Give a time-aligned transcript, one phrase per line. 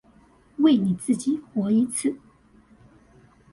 [0.57, 2.15] 為你自己活一次